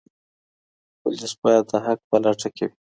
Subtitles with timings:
[0.99, 2.75] پولیس باید د حق په لټه کې وي.